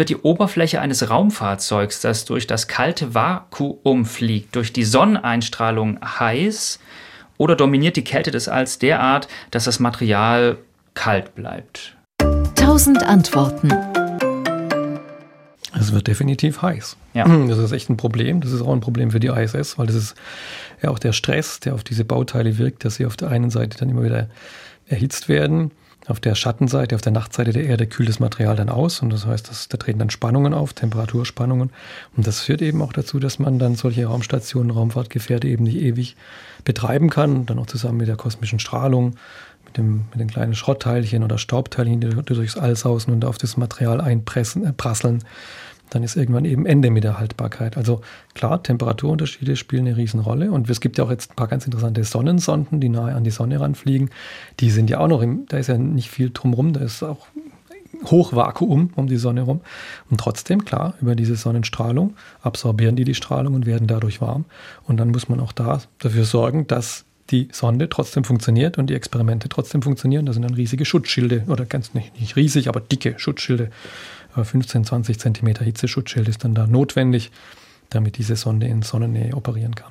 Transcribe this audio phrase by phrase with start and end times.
[0.00, 6.80] wird die Oberfläche eines Raumfahrzeugs, das durch das kalte Vakuum fliegt, durch die Sonneneinstrahlung heiß
[7.36, 10.56] oder dominiert die Kälte des Alls derart, dass das Material
[10.94, 11.98] kalt bleibt?
[12.54, 13.70] Tausend Antworten.
[15.78, 16.96] Es wird definitiv heiß.
[17.12, 17.26] Ja.
[17.26, 18.40] Das ist echt ein Problem.
[18.40, 20.14] Das ist auch ein Problem für die ISS, weil das ist
[20.80, 23.76] ja auch der Stress, der auf diese Bauteile wirkt, dass sie auf der einen Seite
[23.76, 24.30] dann immer wieder
[24.86, 25.72] erhitzt werden.
[26.06, 29.26] Auf der Schattenseite, auf der Nachtseite der Erde kühlt das Material dann aus und das
[29.26, 31.70] heißt, dass, da treten dann Spannungen auf, Temperaturspannungen.
[32.16, 36.16] Und das führt eben auch dazu, dass man dann solche Raumstationen, Raumfahrtgefährte eben nicht ewig
[36.64, 37.46] betreiben kann.
[37.46, 39.16] Dann auch zusammen mit der kosmischen Strahlung,
[39.66, 43.56] mit, dem, mit den kleinen Schrottteilchen oder Staubteilchen, die durchs All sausen und auf das
[43.56, 45.20] Material einprasseln.
[45.20, 45.24] Äh,
[45.90, 47.76] dann ist irgendwann eben Ende mit der Haltbarkeit.
[47.76, 48.00] Also
[48.34, 50.50] klar, Temperaturunterschiede spielen eine Riesenrolle.
[50.50, 53.30] Und es gibt ja auch jetzt ein paar ganz interessante Sonnensonden, die nahe an die
[53.30, 54.10] Sonne ranfliegen.
[54.60, 57.26] Die sind ja auch noch im, da ist ja nicht viel drumrum, da ist auch
[58.06, 59.60] Hochvakuum um die Sonne rum.
[60.10, 64.44] Und trotzdem, klar, über diese Sonnenstrahlung absorbieren die die Strahlung und werden dadurch warm.
[64.84, 68.94] Und dann muss man auch da dafür sorgen, dass die Sonde trotzdem funktioniert und die
[68.94, 70.26] Experimente trotzdem funktionieren.
[70.26, 73.70] Da sind dann riesige Schutzschilde oder ganz nicht, nicht riesig, aber dicke Schutzschilde
[74.34, 77.30] 15, 20 Zentimeter Hitzeschutzschild ist dann da notwendig,
[77.90, 79.78] damit diese Sonde in Sonnennähe operieren kann.